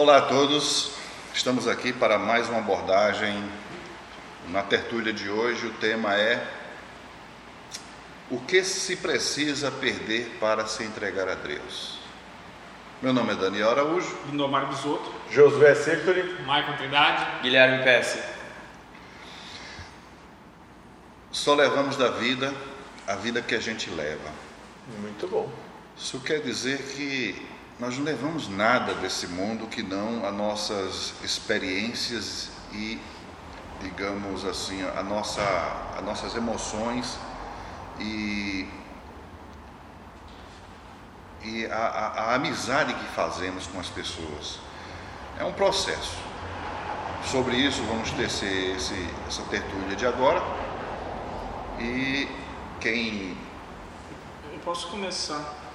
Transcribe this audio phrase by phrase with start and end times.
[0.00, 0.92] Olá a todos,
[1.34, 3.36] estamos aqui para mais uma abordagem
[4.48, 5.66] na tertúlia de hoje.
[5.66, 6.40] O tema é
[8.30, 11.98] O que se precisa perder para se entregar a Deus?
[13.02, 14.16] Meu nome é Daniel Araújo.
[14.26, 15.12] Lindomar Bisotto.
[15.32, 16.44] Josué Sectori.
[16.46, 17.42] Maicon Trindade.
[17.42, 18.22] Guilherme PS.
[21.32, 22.54] Só levamos da vida
[23.04, 24.30] a vida que a gente leva.
[25.00, 25.50] Muito bom.
[25.96, 32.50] Isso quer dizer que nós não levamos nada desse mundo que não as nossas experiências
[32.72, 33.00] e,
[33.80, 35.42] digamos assim, a nossa,
[35.96, 37.16] as nossas emoções
[38.00, 38.68] e,
[41.44, 44.58] e a, a, a amizade que fazemos com as pessoas.
[45.38, 46.16] É um processo.
[47.24, 50.42] Sobre isso vamos tecer esse, essa tertúlia de agora.
[51.78, 52.28] E
[52.80, 53.36] quem.
[54.52, 55.67] Eu posso começar.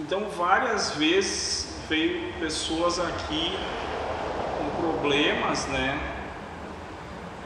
[0.00, 3.54] Então, várias vezes veio pessoas aqui
[4.56, 6.00] com problemas, né?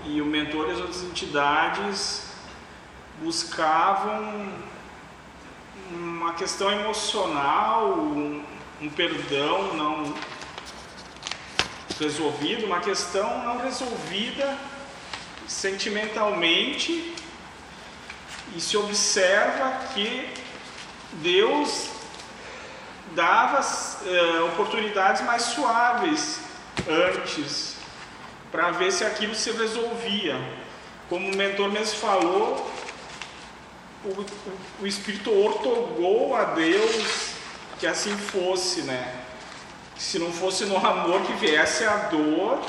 [0.04, 2.28] E o mentor e as outras entidades
[3.20, 4.52] buscavam
[5.90, 8.44] uma questão emocional, um,
[8.80, 10.14] um perdão não
[11.98, 14.56] resolvido, uma questão não resolvida
[15.48, 17.14] sentimentalmente
[18.54, 20.28] e se observa que
[21.14, 21.93] Deus
[23.14, 23.60] dava
[24.06, 26.40] eh, oportunidades mais suaves
[26.88, 27.76] antes
[28.50, 30.36] para ver se aquilo se resolvia.
[31.08, 32.70] Como o mentor mesmo falou,
[34.04, 34.26] o, o,
[34.82, 37.34] o Espírito ortogou a Deus
[37.78, 39.12] que assim fosse, né?
[39.96, 42.60] Se não fosse no amor que viesse a dor,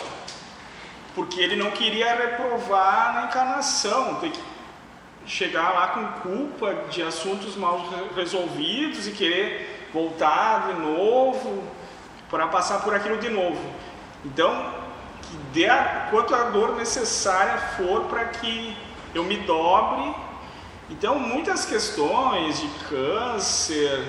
[1.14, 4.42] porque ele não queria reprovar na encarnação, tem que
[5.26, 11.64] chegar lá com culpa de assuntos mal resolvidos e querer voltar de novo
[12.30, 13.61] para passar por aquilo de novo.
[14.26, 14.73] Então,
[15.22, 18.78] que dê a, quanto a dor necessária for para que
[19.14, 20.14] eu me dobre.
[20.89, 24.05] Então, muitas questões de câncer,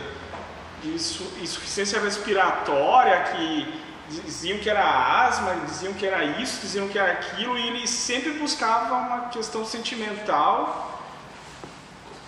[0.83, 7.13] de insuficiência respiratória, que diziam que era asma, diziam que era isso, diziam que era
[7.13, 11.01] aquilo, e ele sempre buscava uma questão sentimental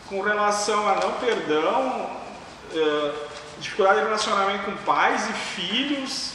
[0.09, 2.11] com relação a não perdão,
[2.75, 3.28] eh,
[3.61, 6.33] dificuldade de relacionamento com pais e filhos,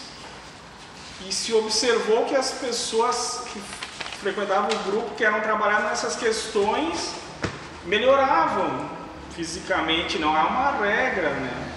[1.28, 3.62] e se observou que as pessoas que
[4.20, 7.16] frequentavam o grupo, que eram trabalhando nessas questões,
[7.86, 8.90] melhoravam
[9.32, 11.72] fisicamente, não é uma regra, né?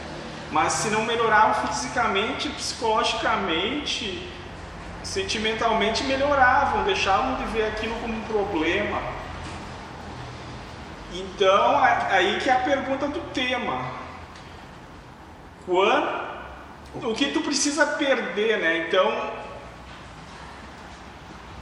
[0.50, 4.30] Mas se não melhoravam fisicamente, psicologicamente,
[5.02, 9.00] sentimentalmente melhoravam, deixavam de ver aquilo como um problema.
[11.12, 11.78] Então,
[12.10, 13.95] aí que é a pergunta do tema.
[15.66, 16.26] Quando,
[17.02, 18.86] o que tu precisa perder, né?
[18.86, 19.32] Então,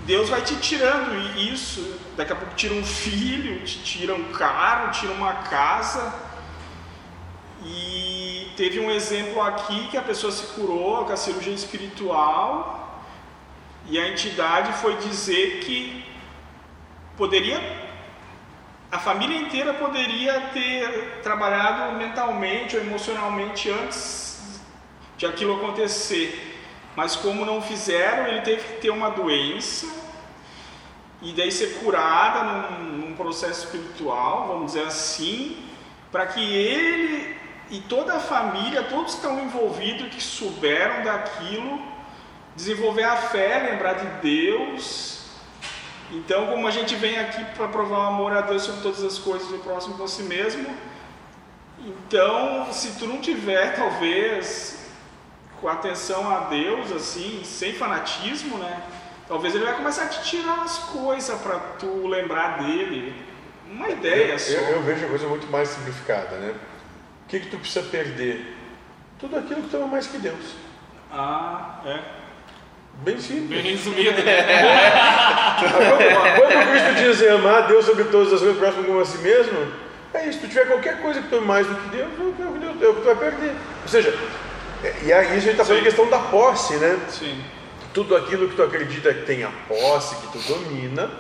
[0.05, 1.99] Deus vai te tirando isso.
[2.17, 6.15] Daqui a pouco tira um filho, te tira um carro, tira uma casa.
[7.65, 13.03] E teve um exemplo aqui que a pessoa se curou com a cirurgia espiritual
[13.87, 16.05] e a entidade foi dizer que
[17.17, 17.84] poderia
[18.95, 24.61] a família inteira poderia ter trabalhado mentalmente ou emocionalmente antes
[25.17, 26.63] de aquilo acontecer,
[26.95, 29.89] mas como não fizeram, ele teve que ter uma doença
[31.21, 35.57] e daí ser curada num, num processo espiritual, vamos dizer assim,
[36.13, 37.37] para que ele
[37.71, 41.83] e toda a família, todos que estão envolvidos, que souberam daquilo,
[42.55, 45.14] desenvolver a fé, lembrar de Deus
[46.11, 49.19] então, como a gente vem aqui para provar o amor a Deus sobre todas as
[49.19, 50.67] coisas o próximo com si mesmo,
[51.79, 54.91] então, se tu não tiver, talvez,
[55.61, 58.83] com atenção a Deus, assim, sem fanatismo, né?
[59.29, 63.15] Talvez ele vai começar a te tirar as coisas para tu lembrar dele.
[63.71, 64.53] Uma ideia só.
[64.53, 66.55] Eu, eu, vejo a coisa muito mais simplificada, né?
[67.25, 68.57] O que, que tu precisa perder?
[69.19, 70.55] Tudo aquilo que tu ama mais que Deus.
[71.11, 72.24] Ah, é.
[73.03, 73.63] Bem simples.
[73.63, 74.17] Bem resumido.
[76.37, 79.73] Quando Cristo diz amar Deus sobre todas as coisas, próximo como a si mesmo,
[80.15, 80.41] é isso.
[80.41, 82.85] Se tu tiver qualquer coisa que tu ame mais do que Deus, é o que
[82.85, 83.53] é tu vai perder.
[83.83, 84.17] Ou seja,
[85.03, 86.99] e aí a gente está falando de questão da posse, né?
[87.09, 87.43] Sim.
[87.93, 91.11] Tudo aquilo que tu acredita que tem a posse, que tu domina,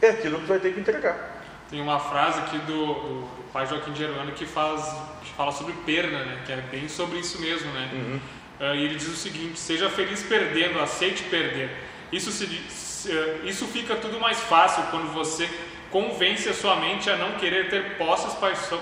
[0.00, 1.42] é aquilo que tu vai ter que entregar.
[1.70, 4.90] Tem uma frase aqui do, do pai Joaquim Germano que, faz,
[5.22, 6.38] que fala sobre perna, né?
[6.46, 7.90] Que é bem sobre isso mesmo, né?
[7.92, 8.20] Uhum.
[8.60, 11.70] Uh, e ele diz o seguinte: seja feliz perdendo, aceite perder.
[12.12, 15.48] Isso, se, uh, isso fica tudo mais fácil quando você
[15.90, 18.34] convence a sua mente a não querer ter posses,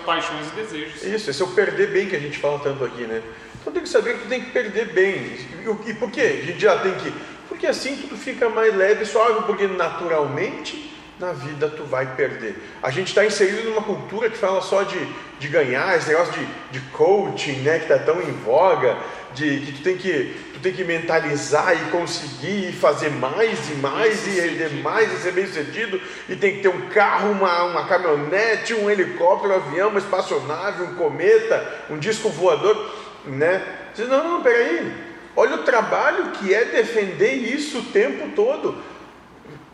[0.05, 1.03] paixões e desejos.
[1.03, 3.23] Isso, esse é o perder bem que a gente fala tanto aqui, né?
[3.61, 5.15] Então tem que saber que tu tem que perder bem.
[5.17, 6.41] E, e por quê?
[6.43, 7.13] A gente já tem que.
[7.49, 12.57] Porque assim tudo fica mais leve e suave, porque naturalmente na vida tu vai perder.
[12.83, 14.99] A gente está inserido numa cultura que fala só de,
[15.39, 17.79] de ganhar, esse negócio de, de coaching, né?
[17.79, 18.99] Que está tão em voga,
[19.37, 24.27] de que tu tem que, tu tem que mentalizar e conseguir fazer mais e mais
[24.27, 27.87] e render mais e ser bem sucedido, e tem que ter um carro, uma, uma
[27.87, 32.93] caminhonete, um helicóptero, um avião, uma espaçonave, um cometa, um disco voador,
[33.27, 33.63] né?
[33.93, 34.93] Você diz, não, não, peraí,
[35.37, 38.83] olha o trabalho que é defender isso o tempo todo.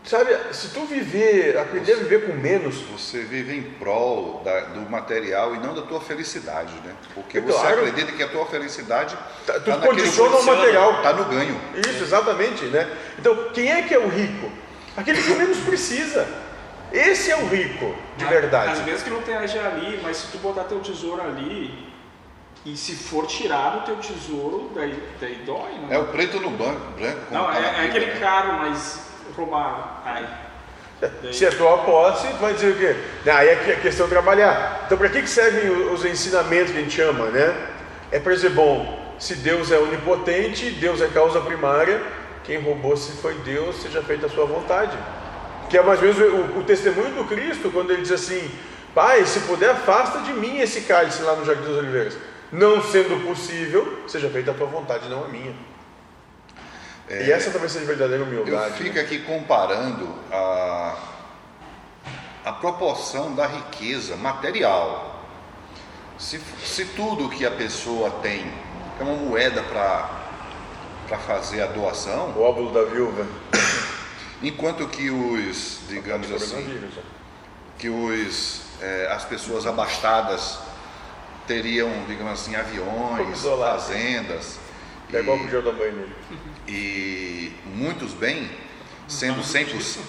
[0.05, 4.81] Sabe, se tu viver, aprender a viver com menos, Você vive em prol da- do
[4.89, 6.93] material e não da tua felicidade, né?
[7.13, 10.95] Porque É você acredita que a tua felicidade Tá, tu tá naquele condiciona o material.
[10.97, 11.59] Está no ganho.
[11.75, 12.89] Isso, exatamente, né?
[13.17, 14.51] Então, quem é que é o rico?
[14.97, 16.27] Aquele que menos precisa.
[16.91, 18.81] Esse é o rico, de Às verdade.
[18.83, 21.91] vezes que não tem ali, mas se tu botar teu tesouro ali
[22.65, 26.51] e se for tirado o teu tesouro, daí, daí dói, não É o preto no
[26.51, 27.21] banco, branco.
[27.31, 28.19] Não, é, é aquele né?
[28.19, 29.83] carro, mas roubaram.
[30.05, 30.27] Ai.
[31.01, 32.95] Daí- Se é tua posse, tu vai dizer o quê?
[33.29, 34.83] Aí é é questão de trabalhar.
[34.85, 37.53] Então, para que, que servem o- os ensinamentos que a gente chama, né?
[38.11, 42.01] É para dizer, bom, se Deus é onipotente, Deus é causa primária,
[42.43, 44.97] quem roubou se foi Deus, seja feita a sua vontade.
[45.69, 46.21] Que é mais ou menos
[46.55, 48.49] o, o testemunho do Cristo, quando ele diz assim:
[48.93, 52.17] Pai, se puder, afasta de mim esse cálice lá no Jardim das Oliveiras.
[52.51, 55.53] Não sendo possível, seja feita a tua vontade, não a minha.
[57.09, 58.75] E essa talvez seja verdadeira Eu humildade.
[58.75, 60.95] fico aqui comparando a,
[62.45, 65.21] a proporção da riqueza material.
[66.17, 68.49] Se, se tudo que a pessoa tem
[68.99, 73.25] é uma moeda para fazer a doação, O óvulo da viúva.
[74.41, 77.01] enquanto que os, digamos assim, Coronavírus, ó.
[77.77, 80.59] que os, eh, as pessoas abastadas
[81.47, 83.81] teriam, digamos assim, aviões, Isolado.
[83.81, 84.57] fazendas
[85.13, 86.15] É igual e- pro Jordão banho nele.
[86.67, 88.49] e muitos bem,
[89.07, 89.99] sendo 100%,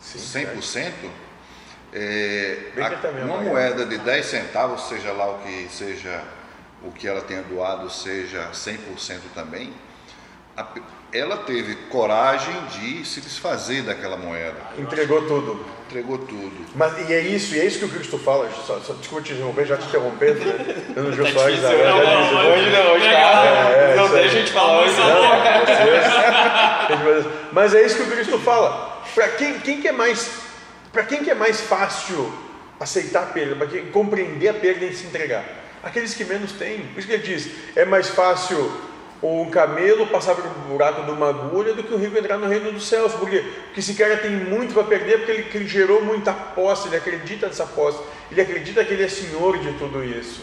[0.00, 0.92] 100%
[1.92, 6.24] é, que uma moeda de 10 centavos, seja lá o que seja
[6.82, 9.72] o que ela tenha doado, seja 100% também,
[10.56, 10.66] a
[11.12, 15.64] ela teve coragem de se desfazer daquela moeda, Entregou tudo.
[15.86, 16.52] entregou tudo.
[16.74, 18.48] Mas e é isso, e é isso que o Cristo fala.
[18.66, 20.76] Só, só, desculpa te interromper, já te interrompendo, né?
[20.96, 23.44] Eu não Gil Tá difícil, agora não, já não, não, hoje não, hoje tá.
[23.44, 24.20] É, não isso aí.
[24.22, 24.96] deixa a gente falar hoje.
[24.98, 25.66] Não,
[27.22, 29.02] vocês- Mas é isso que o Cristo fala.
[29.14, 30.30] Para quem, quem que é mais,
[30.92, 32.32] para quem que é mais fácil
[32.80, 35.44] aceitar a perda, para quem compreender a perda e se entregar?
[35.82, 36.78] Aqueles que menos têm.
[36.86, 38.72] Por isso que ele diz: é mais fácil
[39.22, 42.72] um camelo passar pelo buraco de uma agulha do que o rico entrar no reino
[42.72, 43.12] dos céus.
[43.12, 43.44] Por quê?
[43.66, 47.46] Porque esse cara tem muito para perder porque ele, ele gerou muita posse, ele acredita
[47.46, 50.42] nessa posse, ele acredita que ele é senhor de tudo isso.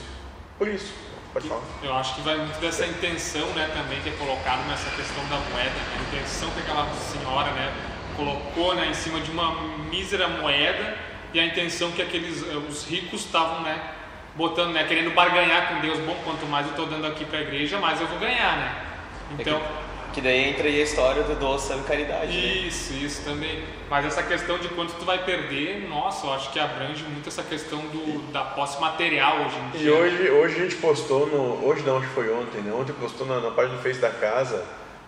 [0.58, 0.94] Por isso,
[1.34, 1.62] pode falar.
[1.84, 5.38] Eu acho que vai muito dessa intenção, né, também que é colocado nessa questão da
[5.52, 7.74] moeda, né, a intenção que aquela senhora, né,
[8.16, 10.96] colocou, né, em cima de uma mísera moeda
[11.34, 13.80] e a intenção que aqueles eh, os ricos estavam, né,
[14.40, 16.00] botando, né, querendo barganhar com Deus.
[16.00, 18.86] Bom, quanto mais eu estou dando aqui para a igreja, mais eu vou ganhar, né?
[19.38, 19.62] Então,
[20.14, 22.36] Que daí entra aí a história do doação e caridade.
[22.36, 22.68] né?
[22.68, 23.64] isso, isso também.
[23.88, 27.44] Mas essa questão de quanto tu vai perder, nossa, eu acho que abrange muito essa
[27.44, 29.82] questão do, da posse material hoje em dia.
[29.82, 31.64] E hoje, hoje a gente postou no.
[31.64, 32.74] Hoje não, acho que foi ontem, né?
[32.74, 34.66] Ontem postou na, na página do Face da casa.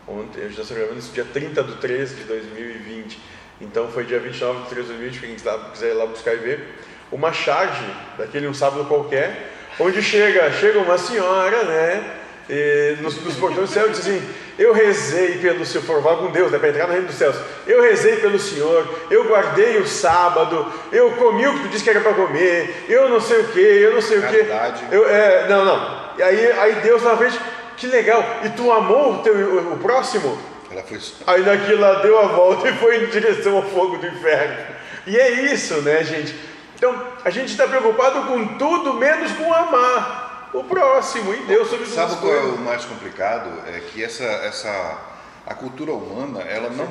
[0.07, 3.19] Ontem, a gente está gravando isso dia 30 de 13 de 2020.
[3.61, 5.35] Então foi dia 29 de 13 de 2020, quem
[5.71, 6.75] quiser ir lá buscar e ver.
[7.11, 7.83] Uma charge,
[8.17, 12.03] daquele um sábado qualquer, onde chega, chega uma senhora, né?
[12.49, 14.21] E nos, nos portões do céu diz assim:
[14.57, 17.35] Eu rezei pelo Senhor, for falar com Deus, né, para entrar no reino dos céus.
[17.67, 21.89] Eu rezei pelo Senhor, eu guardei o sábado, eu comi o que tu disse que
[21.89, 24.45] era para comer, eu não sei o que, eu não sei o que.
[24.91, 26.01] Eu, é, não, não.
[26.17, 27.39] E aí, aí Deus na frente,
[27.77, 28.23] que legal.
[28.43, 30.37] E tu amou o, teu, o, o próximo?
[30.69, 34.07] Ela foi Aí naquilo ela deu a volta e foi em direção ao fogo do
[34.07, 34.57] inferno.
[35.05, 36.35] E é isso, né, gente?
[36.81, 41.85] Então, a gente está preocupado com tudo menos com amar o próximo e Deus sobre
[41.85, 43.51] Sabe qual é o mais complicado?
[43.67, 44.99] É que essa, essa
[45.45, 46.89] a cultura humana, ela não,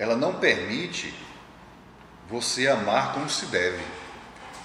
[0.00, 1.14] ela não permite
[2.28, 3.84] você amar como se deve.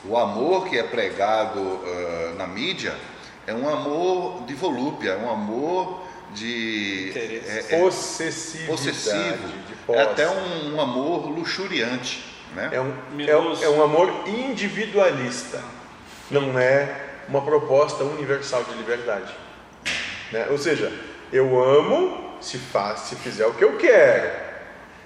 [0.04, 2.98] O amor que é pregado ah, na mídia
[3.46, 6.02] é um amor de volúpia, é um amor
[6.34, 7.80] de é- é
[8.66, 12.70] possessivo, de é até um, um amor luxuriante, né?
[12.72, 15.62] É um, é, é um amor individualista,
[16.30, 19.34] não é uma proposta universal de liberdade.
[20.32, 20.48] Né?
[20.50, 20.92] Ou seja,
[21.32, 24.32] eu amo se, faz, se fizer o que eu quero.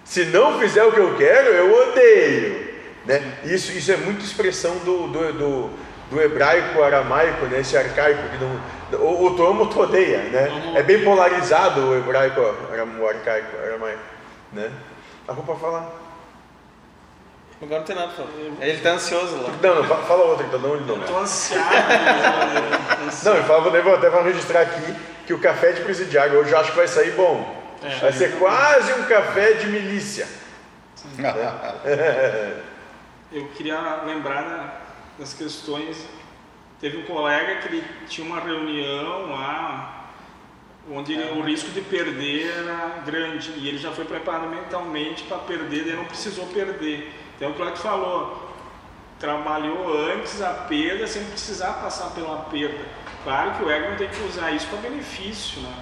[0.04, 2.76] Se não fizer o que eu quero, eu odeio.
[3.06, 3.40] Né?
[3.44, 5.70] Isso, isso é muito expressão do, do, do,
[6.12, 7.60] do hebraico aramaico, né?
[7.60, 9.00] esse arcaico que não.
[9.00, 10.20] Ou, ou tu ama ou tu odeia.
[10.24, 10.74] Né?
[10.76, 14.00] É bem polarizado o hebraico, o arcaico, aramaico.
[14.54, 14.72] Né?
[15.28, 16.07] A roupa falar.
[17.62, 18.30] Agora não tem nada pra falar.
[18.62, 19.50] Ele tá ansioso lá.
[19.62, 20.96] Não, não, fa- fala outra então, não ele não.
[20.98, 21.64] Eu tô ansiado.
[21.66, 23.12] né?
[23.24, 24.96] Não, eu falo, vou até vou registrar aqui
[25.26, 27.56] que o café de presidiário hoje eu acho que vai sair bom.
[27.84, 27.96] É.
[27.98, 30.28] vai ser quase um café de milícia.
[33.32, 34.74] Eu queria lembrar da-
[35.20, 35.98] das questões.
[36.80, 40.12] Teve um colega que ele tinha uma reunião lá,
[40.92, 45.40] onde ele- o risco de perder era grande e ele já foi preparado mentalmente para
[45.40, 47.12] perder, daí não precisou perder.
[47.38, 48.52] Então, que tu falou,
[49.20, 52.84] trabalhou antes a perda sem precisar passar pela perda.
[53.24, 55.74] Claro que o ego não tem que usar isso para benefício, né?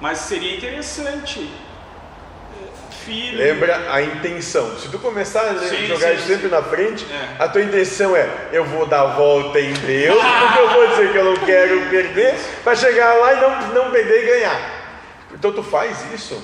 [0.00, 1.40] mas seria interessante.
[1.40, 2.66] eh,
[3.04, 4.76] Filho, Lembra a intenção.
[4.78, 6.54] Se tu começar a Sim, jogar sim, sempre sim.
[6.54, 7.42] na frente, É.
[7.42, 11.12] a tua intenção é: eu vou dar a volta em Deus, porque eu vou dizer
[11.12, 14.60] que eu não quero perder, para chegar lá e não, não perder e ganhar.
[15.32, 16.42] Então tu faz isso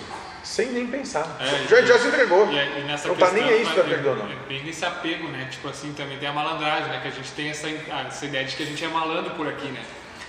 [0.51, 1.25] sem nem pensar.
[1.39, 2.51] É, já, já se entregou.
[2.51, 4.25] E, e nessa não tá questão, nem aí se é, perder ou não.
[4.27, 5.47] é bem nesse apego, né?
[5.49, 6.99] Tipo assim, também tem a malandragem, né?
[7.01, 7.69] Que a gente tem essa,
[8.09, 9.81] essa ideia de que a gente é malandro por aqui, né?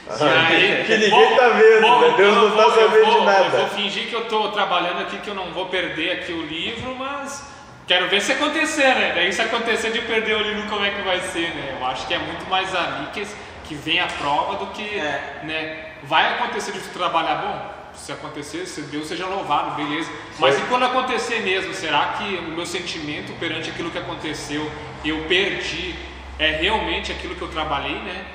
[0.09, 2.13] E que ninguém tá vendo, né?
[2.17, 3.57] Deus não tá vou- eu sabendo de vou- nada.
[3.57, 6.41] Eu vou fingir que eu tô trabalhando aqui, que eu não vou perder aqui o
[6.43, 7.43] livro, mas
[7.87, 9.13] quero ver se acontecer, né?
[9.15, 11.77] Daí se acontecer de perder o livro, como é que vai ser, né?
[11.79, 13.25] Eu acho que é muito mais ali que,
[13.65, 15.39] que vem a prova do que, É.
[15.43, 15.85] né?
[16.03, 20.09] Vai acontecer de tu trabalhar, bom, se acontecer, se Deus seja louvado, beleza.
[20.39, 24.69] Mas e quando acontecer mesmo, será que o meu sentimento perante aquilo que aconteceu,
[25.05, 25.95] eu perdi,
[26.39, 28.25] é realmente aquilo que eu trabalhei, né?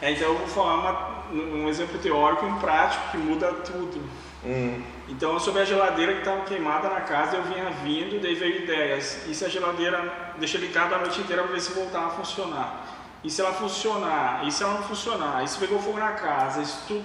[0.00, 4.00] É, então eu vou falar uma- um exemplo teórico e um prático que muda tudo.
[4.44, 4.80] Hum.
[5.08, 9.26] Então, sobre a geladeira que estava queimada na casa, eu vinha vindo, daí veio ideias.
[9.26, 12.86] E se a geladeira deixa ligada a noite inteira para ver se voltar a funcionar?
[13.24, 14.42] E se ela funcionar?
[14.46, 15.42] E se ela não funcionar?
[15.42, 16.62] E se pegou fogo na casa?
[16.62, 17.02] E se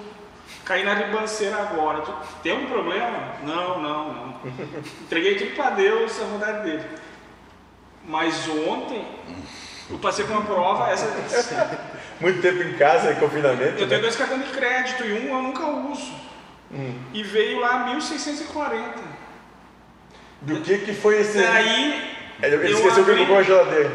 [0.66, 2.02] cair na ribanceira agora?
[2.02, 3.34] Tu tem um problema?
[3.44, 4.36] Não, não, não.
[5.02, 6.84] Entreguei tudo para Deus, a vontade dele.
[8.06, 9.06] Mas ontem,
[9.90, 11.08] eu passei por uma prova, essa
[12.20, 13.78] Muito tempo em casa, em confinamento.
[13.80, 13.88] eu né?
[13.88, 16.14] tenho dois cartões de crédito e um eu nunca uso.
[17.14, 19.00] E veio lá 1640.
[20.42, 21.38] Do que que foi esse.
[21.38, 23.92] Ele eu esqueceu que ele abri- comprou a geladeira.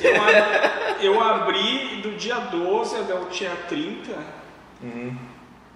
[0.00, 4.12] eu, ab- eu abri do dia 12 até o dia 30.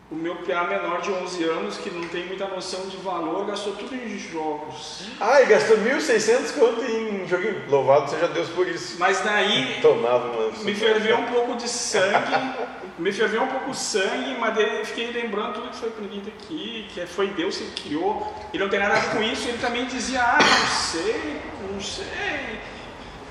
[0.08, 3.72] O meu PA menor de 11 anos, que não tem muita noção de valor, gastou
[3.75, 5.02] tudo em jogos.
[5.20, 7.64] Ah, e gastou 1.600 conto em joguinho.
[7.68, 8.94] Louvado seja Deus por isso.
[9.00, 10.52] Mas daí Tomava uma.
[10.62, 12.54] me ferveu um pouco de sangue,
[13.00, 16.28] me ferveu um pouco o sangue, mas daí eu fiquei lembrando tudo que foi aprendido
[16.38, 18.32] aqui, que foi Deus que criou.
[18.54, 21.40] Ele não tem nada a ver com isso, ele também dizia, ah, não sei,
[21.72, 22.06] não sei.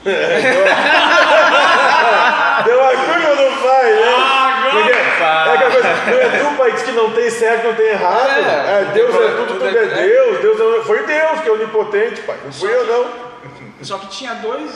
[2.65, 4.01] Deu a curva no pai, né?
[4.07, 4.91] Ah, Porque
[5.63, 5.87] agora!
[5.87, 8.29] é é tu, pai, diz que não tem certo, não tem errado.
[8.29, 10.39] É, É, Deus é tudo, tudo tudo é- é Deus.
[10.41, 12.37] Deus é- foi Deus que é onipotente, pai.
[12.43, 13.25] Não fui eu, não.
[13.81, 14.71] Só que tinha dois,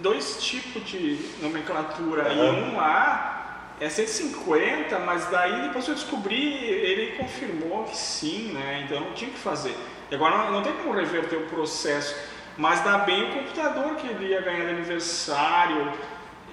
[0.00, 2.32] dois tipos de nomenclatura.
[2.32, 8.84] E um lá é 150, mas daí depois eu descobri, ele confirmou que sim, né?
[8.84, 9.74] Então não tinha o que fazer.
[10.10, 12.14] E agora não, não tem como reverter o processo.
[12.58, 15.90] Mas dá bem o computador que ele ia ganhar de aniversário.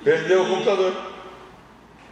[0.04, 0.94] Perdeu o E- computador.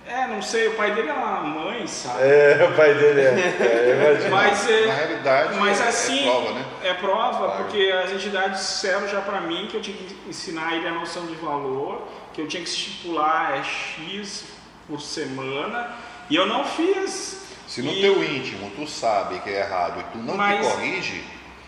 [0.08, 2.24] É, não sei, o pai dele é uma mãe, sabe?
[2.24, 4.24] É, o pai dele é.
[4.24, 4.28] é.
[4.30, 6.66] Mas, é, Na realidade, mas é- assim, é prova, né?
[6.84, 7.64] é prova, Claro.
[7.64, 11.26] porque as entidades disseram já para mim que eu tinha que ensinar ele a noção
[11.26, 14.46] de valor, que eu tinha que estipular é, X
[14.88, 15.92] por semana,
[16.30, 17.46] e eu não fiz.
[17.68, 20.72] Se no E- teu íntimo tu sabe que é errado e tu não Mas- te
[20.74, 21.24] corrige,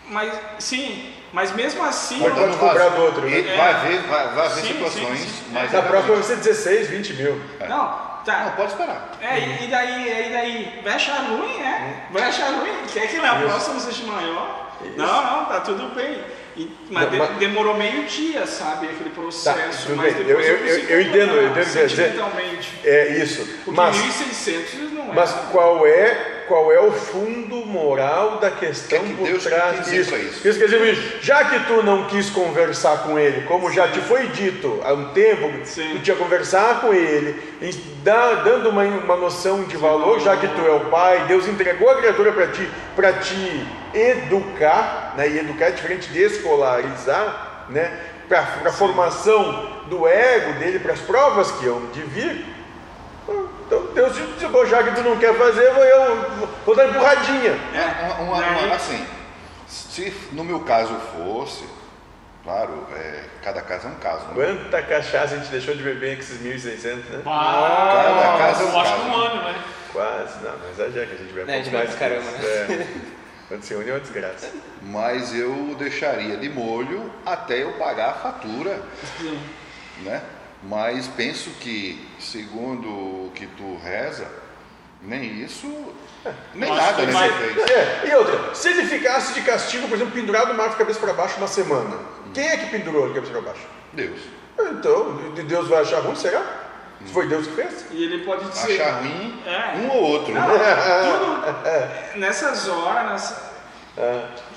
[0.06, 2.18] Mas, sim, mas mesmo assim...
[2.20, 3.38] Mas pode não- cobrar do outro, né?
[3.40, 3.56] É.
[3.56, 5.52] vai ver, vai, vai haver Sim, situações sim, sim.
[5.52, 7.40] mais Na próxima vai ser 16, 20 mil.
[7.60, 8.44] Não, tá.
[8.44, 9.12] Não, pode esperar.
[9.20, 12.04] É, e, e daí, e daí, vai achar ruim, é?
[12.10, 12.72] Vai achar ruim?
[12.92, 14.70] Quer que na próxima seja maior?
[14.96, 16.22] Não, não, tá tudo bem.
[16.56, 19.86] E- mas Não, mas- demorou meio dia, sabe, aquele processo.
[19.86, 20.24] tudo mas bem.
[20.24, 22.80] depois Eu- eu, eu- eu entendo, eu entendo sentimentalmente.
[22.84, 23.46] É isso.
[23.64, 25.14] Porque Mas, 1.600 não é.
[25.14, 29.44] mas qual é qual é o fundo moral da questão que é que por Deus
[29.44, 30.16] trás quer dizer disso?
[30.16, 30.48] isso?
[30.48, 34.26] Isso quer dizer, já que tu não quis conversar com ele, como já te foi
[34.26, 35.90] dito há um tempo, Sim.
[35.92, 37.70] tu tinha que conversar com ele, e
[38.02, 41.98] dando uma, uma noção de valor, já que tu é o pai, Deus entregou a
[41.98, 43.64] criatura para ti, para te
[43.94, 45.28] educar, né?
[45.28, 47.96] e educar é diferente de escolarizar, né?
[48.28, 52.59] para a formação do ego dele, para as provas que hão de vir.
[53.70, 54.16] Então Deus
[54.50, 57.52] "Bom, já que tu não quer fazer, vou eu vou dar empurradinha.
[57.72, 59.06] É, Uma- uma- daí- uma- assim,
[59.68, 61.64] Se no meu caso fosse,
[62.42, 64.26] claro, é, cada caso é um caso.
[64.26, 64.34] Né?
[64.34, 67.22] Quanta cachaça a gente deixou de beber com esses 1.600, né?
[67.24, 69.08] Ah, Cada casa é um eu acho que caso.
[69.10, 69.64] um ano, né?
[69.92, 71.98] Quase, não, mas exagera que a gente bebe É, a gente pouco bebe mais.
[71.98, 72.72] caramba, isso.
[72.82, 72.86] É.
[73.46, 74.50] Quando se une é uma desgraça.
[74.82, 78.80] Mas eu deixaria de molho até eu pagar a fatura,
[80.02, 80.22] né?
[80.62, 84.26] Mas penso que, segundo o que tu reza,
[85.02, 85.66] nem isso,
[86.54, 87.70] nem nada você fez.
[87.70, 91.00] É, e outra, se ele ficasse de castigo, por exemplo, pendurado no mar de cabeça
[91.00, 91.96] para baixo uma semana,
[92.34, 93.66] quem é que pendurou ele de cabeça para baixo?
[93.94, 94.20] Deus.
[94.58, 96.42] Então, de- Deus vai achar ruim, será?
[97.06, 97.86] Se foi Deus que fez?
[97.90, 98.82] E ele pode dizer.
[98.82, 99.76] Achar ruim É.
[99.78, 100.34] um ou outro.
[100.34, 100.56] Não, né?
[102.12, 103.50] tudo nessas horas, nessa-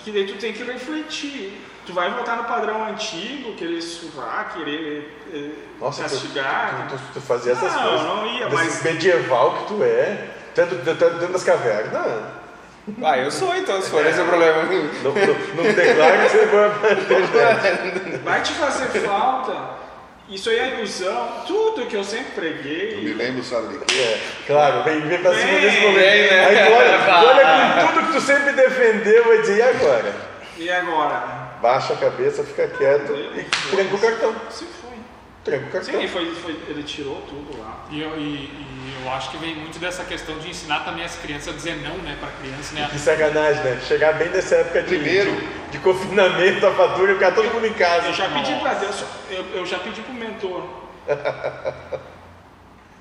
[0.04, 1.66] que daí tu tem que refletir.
[1.86, 5.50] Tu vai voltar no padrão antigo, querer surrar, querer eh,
[5.82, 6.88] Nossa, tu, castigar.
[6.90, 8.02] tu, tu, tu fazia essas Não, coisas.
[8.08, 11.92] não ia, Desse mas- medieval que tu é, tanto dentro, das cavernas.
[11.94, 14.64] Não, Ah, eu sou então, se for esse o problema.
[14.64, 14.74] não,
[15.12, 19.84] não, não declara que você vai Vai te fazer falta.
[20.30, 21.44] Isso aí é ilusão.
[21.46, 23.14] Tudo que eu sempre Eu me preguei.
[23.14, 23.94] lembro, sabe de quê?
[24.02, 25.98] É, claro, vem, vem pra cima desse momento.
[25.98, 26.46] né?
[26.46, 30.16] Aí tu olha, tu olha com tudo que tu sempre defendeu, vai dizer, e agora?
[30.58, 31.43] E agora?
[31.64, 34.36] Baixa a cabeça, fica quieto e tranca o cartão.
[34.50, 34.98] Se foi.
[35.46, 36.02] Tranca o cartão.
[36.02, 37.86] Sim, foi, foi, ele tirou tudo lá.
[37.90, 41.16] E eu, e, e eu acho que vem muito dessa questão de ensinar também as
[41.16, 42.90] crianças a dizer não, né, pra criança, né?
[42.92, 43.80] Que sacanagem, né?
[43.88, 45.32] Chegar bem nessa época de, Primeiro.
[45.32, 48.08] de, de confinamento, a fatura e ficar todo mundo em casa.
[48.08, 50.68] Eu já pedi para Deus, eu, eu já pedi pro mentor.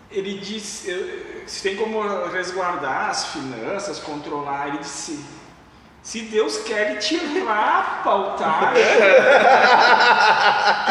[0.08, 5.24] Ele disse, se tem como resguardar as finanças, controlar, ele disse,
[6.02, 8.74] se Deus quer ele tirar a pautar,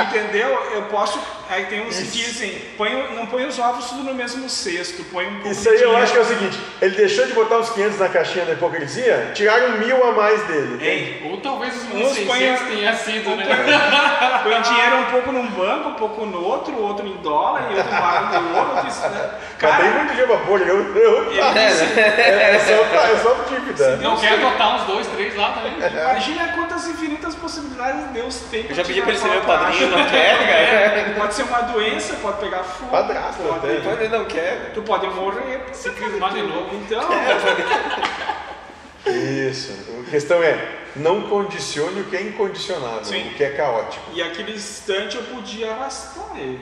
[0.08, 0.50] entendeu?
[0.72, 1.20] Eu posso,
[1.54, 5.28] aí tem uns que dizem, põe, não põe os ovos tudo no mesmo cesto, põe
[5.28, 7.58] um pouco Isso de aí eu acho que é o seguinte, ele deixou de botar
[7.58, 10.78] uns 500 na caixinha da hipocrisia, tiraram mil a mais dele.
[10.84, 13.46] Ei, Ou talvez os Uns 1600 põem- tenha sido, né?
[14.44, 17.92] Põe dinheiro um pouco num banco, um pouco no outro, outro em dólar e outro
[17.92, 18.70] barro de ouro.
[18.72, 19.30] outro isso, né?
[19.62, 23.36] Mas tem Cara, muito dinheiro pra pôr, eu, eu, é, disse, é, só, é só
[23.48, 23.98] dívida.
[23.98, 25.74] Não quer adotar uns dois, três lá também.
[25.78, 28.66] imagina quantas infinitas possibilidades Deus tem.
[28.68, 30.52] Eu já pedi pra ele ser meu padrinho, não quer, cara.
[30.62, 32.92] É, pode ser uma doença, pode pegar fogo.
[32.92, 34.72] Padrasto pode, até, ele não quer.
[34.74, 35.62] Tu pode morrer.
[35.74, 36.76] Se crismar de novo.
[36.76, 37.02] Então,
[39.06, 39.74] Isso.
[40.08, 43.30] A questão é, não condicione o que é incondicionável, Sim.
[43.30, 44.04] o que é caótico.
[44.14, 46.60] e aquele instante eu podia arrastar ele.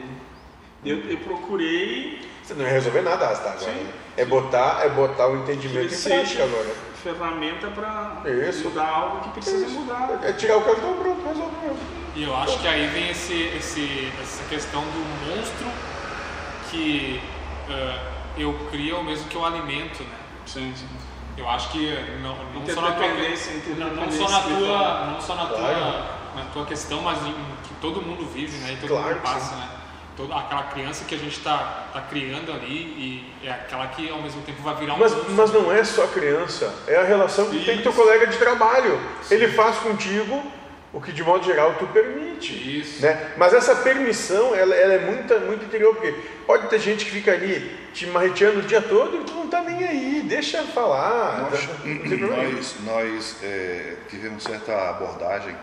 [0.86, 3.72] Eu, eu procurei Você não ia resolver nada arrastar agora.
[3.72, 3.84] Sim.
[3.84, 3.92] né?
[4.16, 6.68] É botar, é botar o entendimento em prática seja agora.
[7.04, 8.70] Ferramenta para Isso.
[8.70, 10.20] mudar algo que precisa mudar.
[10.24, 11.78] É tirar o cartão pronto, resolveu.
[12.16, 15.68] E eu acho que aí vem esse, esse, essa questão do monstro
[16.70, 17.22] que
[17.70, 18.00] ah,
[18.38, 20.18] eu crio ao mesmo que eu alimento, né?
[20.46, 20.88] Sim, sim.
[21.38, 23.08] Eu acho que não, não só na tua,
[23.96, 26.04] não, só na tua, não só na tua, Claro.
[26.36, 27.34] na tua questão, mas em,
[27.64, 28.74] que todo mundo vive, né?
[28.74, 29.70] E todo Claro mundo passa, né?
[30.20, 32.76] Toda, aquela criança que a gente está tá criando ali
[33.42, 35.32] e é aquela que ao mesmo tempo vai virar um Mas, monstro.
[35.32, 39.00] mas não é só criança, é a relação que tem com teu colega de trabalho.
[39.32, 40.44] Ele faz contigo
[40.92, 42.52] o que de modo geral tu permite.
[42.82, 43.02] Isso.
[43.02, 43.32] Né?
[43.38, 46.14] Mas essa permissão, ela, ela é muito, muito interior, porque
[46.46, 49.62] pode ter gente que fica ali te marreteando o dia todo e tu não tá
[49.62, 51.50] nem aí, deixa falar.
[51.50, 52.44] Nós, problema.
[52.44, 55.56] nós, nós, é, tivemos certa abordagem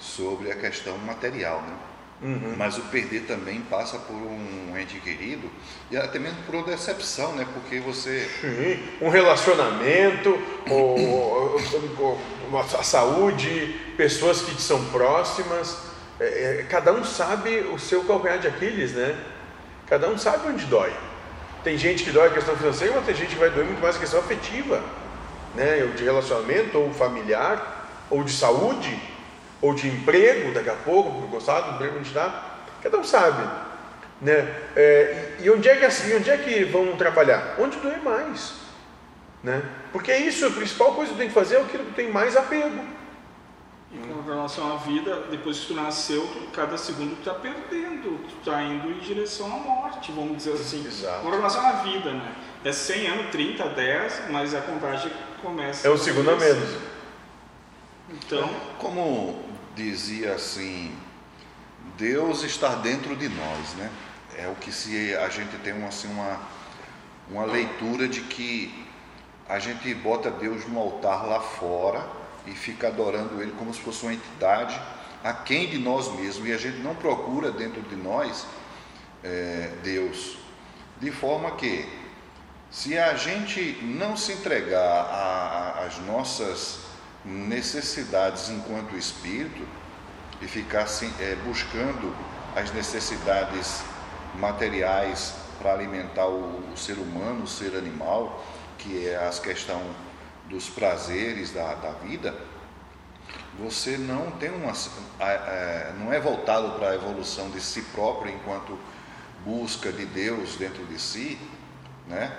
[0.00, 1.89] sobre a questão material, né?
[2.22, 2.54] Uhum.
[2.56, 5.50] Mas o perder também passa por um ente querido
[5.90, 7.46] e até mesmo por uma decepção, né?
[7.54, 11.60] Porque você Sim, um relacionamento, ou, ou-
[11.98, 15.78] ou- a saúde, pessoas que te são próximas.
[16.18, 19.16] É, é, cada um sabe o seu calcanhar de Aquiles, né?
[19.86, 20.92] Cada um sabe onde dói.
[21.64, 23.96] Tem gente que dói a questão financeira, mas tem gente que vai doer muito mais
[23.96, 24.82] a questão afetiva,
[25.54, 25.82] né?
[25.84, 28.94] Ou de relacionamento, ou familiar, ou de saúde,
[29.62, 32.44] ou de emprego, daqui a pouco, porque gostar do emprego onde está.
[32.82, 33.42] Cada um sabe.
[34.20, 34.54] Né?
[34.76, 37.56] É, e, onde é que, assim, onde é que vão trabalhar?
[37.58, 38.54] Onde doer mais.
[39.42, 39.62] Né?
[39.92, 42.10] Porque isso, a principal coisa que tu tem que fazer é aquilo que tu tem
[42.10, 42.84] mais apego.
[43.92, 48.20] E com relação à vida, depois que tu nasceu, tu- cada segundo tu tá perdendo,
[48.28, 50.86] tu tá indo em direção à morte, vamos dizer assim.
[50.86, 51.22] Exato.
[51.22, 52.32] Com relação à vida, né?
[52.64, 55.10] É 100 anos, 30, 10, mas a contagem
[55.42, 55.88] começa.
[55.88, 56.68] É um segundo a menos.
[58.10, 60.92] Então, Como dizia assim,
[61.96, 63.90] Deus está dentro de nós, né?
[64.36, 66.38] É o que se a gente tem uma, assim, uma,
[67.30, 68.86] uma leitura de que
[69.48, 72.06] a gente bota Deus no altar lá fora
[72.46, 74.80] e fica adorando Ele como se fosse uma entidade
[75.22, 78.46] aquém de nós mesmos e a gente não procura dentro de nós
[79.22, 80.38] é, Deus.
[81.00, 81.86] De forma que,
[82.70, 86.78] se a gente não se entregar a- a- às nossas
[87.24, 89.66] necessidades enquanto espírito
[90.40, 90.86] e ficar
[91.20, 92.14] é, buscando
[92.56, 93.82] as necessidades
[94.34, 98.44] materiais para alimentar o, o, ser humano, o ser animal,
[98.78, 99.82] que é a questão
[100.48, 102.34] dos prazeres da, da vida,
[103.58, 104.72] você não tem uma,
[105.20, 108.78] é, não é voltado para a evolução de si próprio enquanto
[109.44, 111.38] busca de Deus dentro de si,
[112.06, 112.34] né?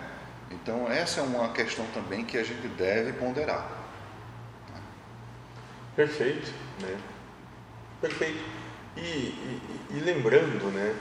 [0.50, 3.81] Então essa é uma questão também que a gente deve ponderar.
[5.96, 6.52] Perfeito,
[6.82, 6.98] né?
[8.00, 8.40] Perfeito.
[8.98, 10.96] E, e, e lembrando, né?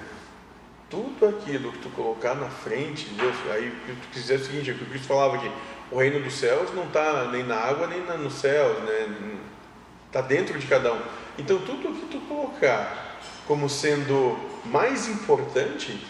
[0.88, 4.72] Tudo aquilo que tu colocar na frente de Deus, aí tu quiser o seguinte, é
[4.72, 5.50] o que o Cristo falava aqui,
[5.90, 9.38] o reino dos céus não está nem na água nem na, no céu, né?
[10.07, 11.00] Está dentro de cada um.
[11.38, 16.05] Então tudo que tu colocar como sendo mais importante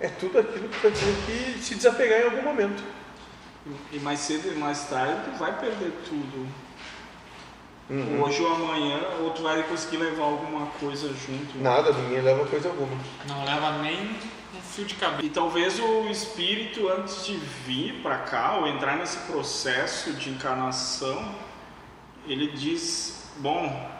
[0.00, 2.82] é tudo aquilo que tu vai ter que se desapegar em algum momento.
[3.92, 6.46] E mais cedo e mais tarde tu vai perder tudo.
[7.88, 8.22] Uhum.
[8.22, 11.58] Hoje ou amanhã, ou tu vai conseguir levar alguma coisa junto.
[11.58, 12.96] Nada, ninguém leva coisa alguma.
[13.28, 14.16] Não leva nem
[14.56, 15.22] um fio de cabelo.
[15.22, 21.34] E talvez o espírito, antes de vir para cá, ou entrar nesse processo de encarnação,
[22.26, 23.90] ele diz: Bom,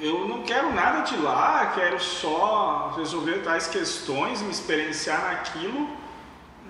[0.00, 5.88] eu não quero nada de lá, quero só resolver tais questões, me experienciar naquilo,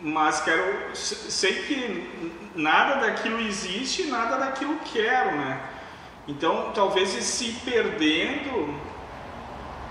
[0.01, 0.97] mas quero.
[0.97, 5.61] Sei que nada daquilo existe, nada daquilo quero, né?
[6.27, 8.79] Então, talvez ir se perdendo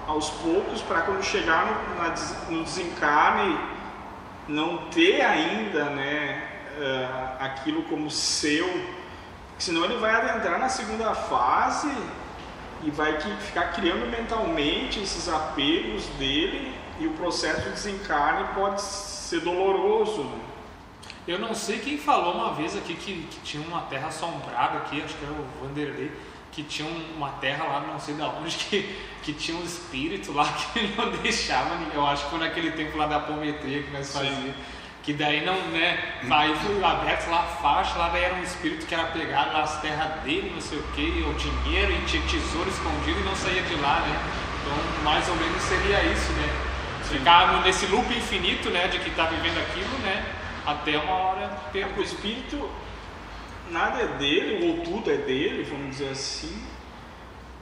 [0.08, 3.60] aos poucos para quando chegar no, na, no, desencarne
[4.48, 8.68] não ter ainda né, uh, aquilo como seu,
[9.58, 11.92] senão ele vai adentrar na segunda fase
[12.84, 19.42] e vai ficar criando mentalmente esses apegos dele e o processo de desencarne pode ser
[19.42, 20.24] doloroso.
[20.24, 20.51] Né?
[21.28, 25.02] Eu não sei quem falou uma vez aqui que, que tinha uma terra assombrada aqui,
[25.02, 26.12] acho que era o Vanderlei,
[26.52, 30.46] que tinha uma terra lá, não sei de onde, que, que tinha um espírito lá
[30.74, 34.54] que não deixava, eu acho que foi naquele tempo lá da apometria que nós fazíamos.
[35.04, 35.98] Que daí não, né?
[36.30, 39.82] Aí foi aberto lá a faixa, lá daí era um espírito que era pegado nas
[39.82, 43.64] terras dele, não sei o que, o dinheiro, e tinha tesouro escondido e não saía
[43.64, 44.22] de lá, né?
[44.62, 46.50] Então mais ou menos seria isso, né?
[47.10, 48.88] Ficar nesse loop infinito, né?
[48.90, 50.24] De que está vivendo aquilo, né?
[50.66, 51.88] Até uma hora ter.
[51.98, 52.70] O espírito,
[53.70, 56.64] nada é dele, ou tudo é dele, vamos dizer assim,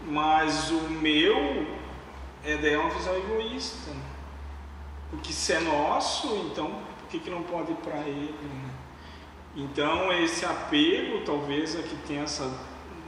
[0.05, 1.67] mas o meu
[2.43, 3.91] é daí uma visão egoísta.
[5.09, 6.67] Porque se é nosso, então
[6.99, 8.35] por que, que não pode ir para ele?
[8.41, 8.69] Né?
[9.55, 12.51] Então esse apego, talvez, é que tem essa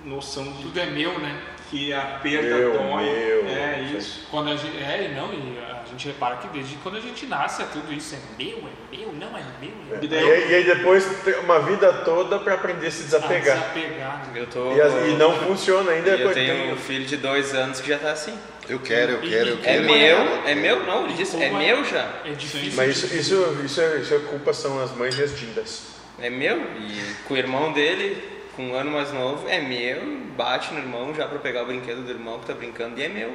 [0.04, 0.64] noção de.
[0.64, 1.56] Tudo é meu, né?
[1.72, 3.04] Que a perda meu, dói.
[3.06, 4.28] Meu, é isso.
[4.30, 7.62] Quando a gente, é, não, e a gente repara que desde quando a gente nasce
[7.62, 9.98] é tudo isso, é meu, é meu, não é meu.
[9.98, 10.04] É.
[10.04, 11.08] E, daí, e, aí depois
[11.46, 13.58] uma vida toda para aprender a se desapegar.
[13.58, 14.30] A desapegar.
[14.36, 16.10] Eu tô, e, as, e não funciona ainda.
[16.10, 18.38] Eu tenho um filho de dois anos que já tá assim.
[18.68, 19.84] Eu quero, eu quero, eu É quero.
[19.84, 22.20] meu, é meu, não, ele disse, é meu já.
[22.26, 22.74] É difícil.
[22.76, 25.84] Mas isso, isso, isso, é, isso é culpa são as mães e as dindas.
[26.20, 28.22] É meu, e com o irmão dele,
[28.62, 32.04] com um ano mais novo, é meu, bate no irmão já pra pegar o brinquedo
[32.06, 33.34] do irmão que tá brincando e é meu.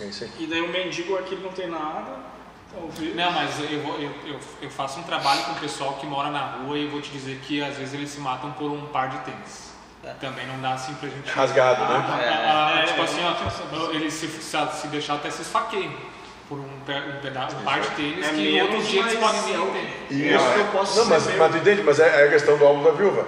[0.00, 0.30] É isso aí.
[0.38, 2.12] E daí o mendigo aqui não tem nada,
[2.72, 3.16] talvez.
[3.16, 6.30] Não, mas eu, vou- eu, eu, eu faço um trabalho com o pessoal que mora
[6.30, 8.86] na rua e eu vou te dizer que às vezes eles se matam por um
[8.86, 9.68] par de tênis.
[10.20, 11.28] Também não dá assim pra gente.
[11.28, 11.86] Rasgado, né?
[12.08, 15.28] Ah, ah, ah, É, tipo é, assim, é, ó, eles se, se, se deixar até
[15.30, 15.92] se esfaqueiam
[16.48, 19.18] por um, pe- um pedaço, um par de tênis É que menos, outros dias eles
[19.18, 20.14] podem eu- nem ter.
[20.14, 21.82] E Isso é- que eu posso Não, ser mas, mas tu entende?
[21.82, 23.26] Mas é, é a questão do álbum da viúva.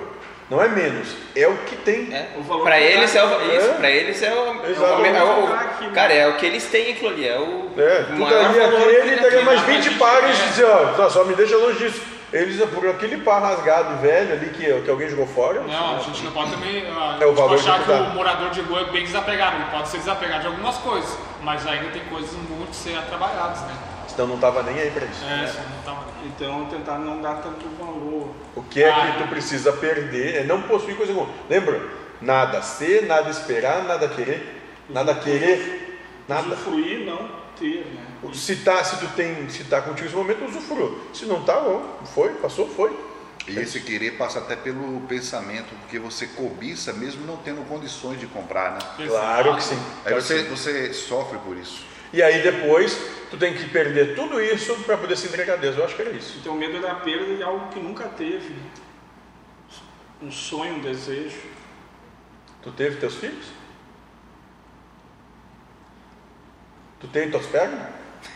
[0.51, 2.13] Não é menos, é o que tem.
[2.13, 2.31] É.
[2.37, 3.57] O valor Pra que eles é o, É.
[3.57, 5.93] isso, pra eles é o, é o, é o- Aqui, né?
[5.95, 9.01] cara, é o que eles têm aquilo ali, é o É, tu maior daria aquele,
[9.03, 9.67] que tem daria mais né?
[9.69, 10.45] 20 a gente- pares é.
[10.45, 12.03] e dizer, ó, só, só me deixa longe disso.
[12.33, 15.63] Eles, por aquele par rasgado velho ali que, que alguém jogou fora.
[15.63, 18.61] Não, a gente não pode também ah, É o valor achar que o morador de
[18.61, 19.57] rua é bem desapegado.
[19.57, 23.61] Ele pode ser desapegado de algumas coisas, mas ainda tem coisas muito a ser trabalhadas,
[23.63, 23.75] né?
[24.11, 25.25] Senão não tava nem aí pra isso.
[25.25, 25.47] É,
[25.85, 28.35] tá Então tentar não dar tanto valor.
[28.57, 31.33] O que é Ah, que tu precisa perder é não possuir coisa alguma.
[31.49, 31.81] Lembra?
[32.21, 36.49] Nada ser, nada esperar, nada querer, nada querer, nada.
[36.49, 38.33] Usufruir, não ter, né?
[38.35, 40.99] Se, tá, se tu tem, se tá contigo esse momento, usufrua.
[41.15, 41.83] Se não tá, bom,
[42.15, 42.95] foi, passou, foi.
[43.49, 48.27] E esse querer passa até pelo pensamento, porque você cobiça mesmo não tendo condições de
[48.27, 49.07] comprar, né?
[49.09, 49.79] Claro que sim.
[50.05, 50.49] Aí claro você, sim.
[50.51, 51.90] você sofre por isso.
[52.13, 52.99] E aí depois
[53.31, 55.77] tu tem que perder tudo isso para poder se entregar a Deus.
[55.77, 56.39] Eu acho que era isso.
[56.41, 58.55] Então o medo da perda de algo que nunca teve.
[60.23, 61.37] Um sonho, um desejo.
[62.63, 63.47] Tu teve teus filhos?
[67.01, 67.89] Tu tem tuas pernas?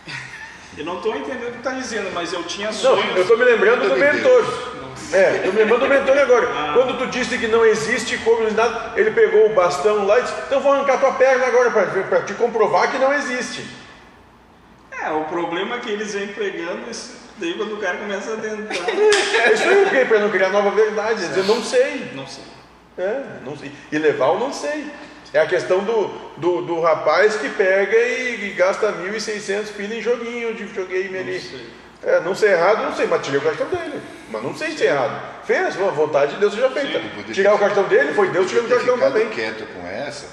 [0.76, 3.14] Eu não estou entendendo o que está dizendo, mas eu tinha Não, sonhos.
[3.14, 4.73] eu estou me lembrando do Meu mentor.
[5.12, 6.48] É, estou me lembrando do mentor agora.
[6.50, 6.72] Ah.
[6.74, 10.61] Quando tu disse que não existe comunidade, ele pegou o bastão lá e disse: Então
[10.61, 13.64] vou arrancar tua perna agora para te comprovar que não existe.
[14.90, 17.24] É, o problema é que eles vêm pregando isso.
[17.37, 18.78] Daí quando o cara começa a adentrar.
[19.44, 21.26] É isso aí, para não criar nova verdade.
[21.26, 22.11] Dizer, não sei.
[22.14, 22.44] não sei.
[22.96, 23.72] É, não sei.
[23.90, 24.87] E levar o não sei.
[25.33, 30.00] É a questão do, do, do rapaz que pega e, e gasta 1.600 pila em
[30.00, 31.40] joguinho de videogame ali.
[31.40, 31.84] sei.
[32.07, 34.01] É, não sei errado, não sei, mas tirei o cartão dele.
[34.31, 35.23] Mas não sei se é errado.
[35.45, 37.01] Fez, a vontade de Deus seja feita.
[37.01, 39.29] Sim, Tirar ter- o cartão dele foi Deus tirando o cartão também.
[39.31, 40.27] quieto com essa,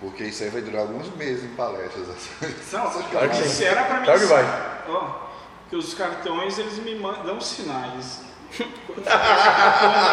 [0.00, 2.08] porque isso aí vai durar alguns meses em palestras.
[2.10, 2.54] assim.
[2.72, 3.44] Não, Claro que sim.
[3.44, 4.04] isso era pra mim.
[4.04, 4.44] Claro que vai.
[4.88, 5.10] Ó,
[5.70, 8.22] que os cartões eles me mandam dão sinais.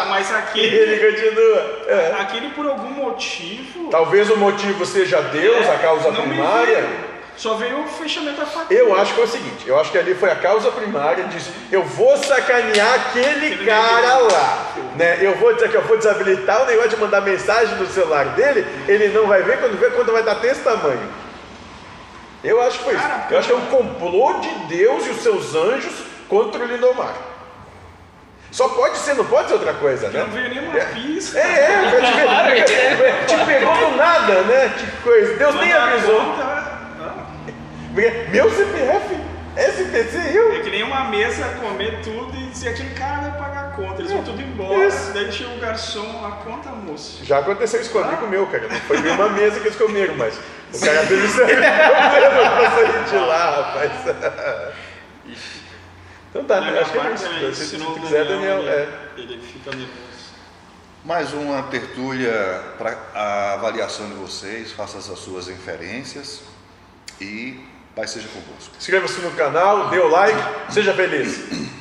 [0.08, 1.58] Mas E aquele, ele continua.
[1.86, 2.16] É.
[2.20, 3.88] aquele por algum motivo.
[3.90, 6.84] Talvez o motivo seja Deus, a causa não me primária.
[7.36, 8.78] Só veio o fechamento da fatura.
[8.78, 11.50] Eu acho que é o seguinte, eu acho que ali foi a causa primária disso.
[11.70, 14.66] Eu vou sacanear aquele Aquele cara lá.
[14.96, 15.18] Né?
[15.20, 18.66] Eu vou dizer que eu vou desabilitar o negócio de mandar mensagem no celular dele,
[18.88, 21.08] ele não vai ver quando vê quando vai dar desse tamanho.
[22.42, 23.04] Eu acho que foi isso.
[23.30, 25.94] Eu acho que é um complô de Deus e os seus anjos
[26.28, 27.14] contra o Lindomar.
[28.50, 30.20] Só pode ser, não pode ser outra coisa, né?
[30.20, 31.38] Não veio nenhuma pista.
[31.38, 34.72] É, é, te, te, te pegou do nada, né?
[34.78, 35.36] Que coisa.
[35.36, 36.35] Deus nem avisou.
[38.04, 39.16] Ah, Meu CPF,
[39.56, 40.52] SPC, eu.
[40.52, 44.02] É que nem uma mesa comer tudo e dizer aquele cara vai pagar a conta.
[44.02, 44.86] Eles vão tudo embora.
[44.86, 45.12] Isso.
[45.12, 47.24] Daí chega o garçom, a conta, moço.
[47.24, 48.68] Já aconteceu isso comigo, meu, cara.
[48.68, 50.38] Não foi bem uma mesa que eles comeram, mas
[50.72, 53.92] o cara fez isso aí pra sair de lá, rapaz.
[56.30, 57.26] Então tá, minha acho que é isso.
[57.26, 58.88] é Se, se tu quiser, Daniel, ele, é.
[59.16, 59.96] ele fica nervoso.
[61.02, 66.42] Mais uma tertúlia para a avaliação de vocês, faça as suas inferências
[67.20, 67.65] e
[67.96, 68.74] Pai seja convosco.
[68.78, 70.38] Inscreva-se no canal, dê o like,
[70.70, 71.75] seja feliz.